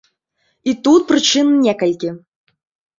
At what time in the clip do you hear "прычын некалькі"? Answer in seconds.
1.13-2.15